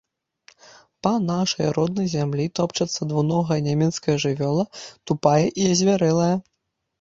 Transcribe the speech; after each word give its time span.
Па 1.07 1.09
нашай 1.31 1.67
роднай 1.77 2.07
зямлі 2.13 2.45
топчацца 2.59 3.01
двуногая 3.11 3.59
нямецкая 3.69 4.15
жывёла, 4.25 4.65
тупая 5.13 5.39
і 5.45 5.63
азвярэлая. 5.77 6.33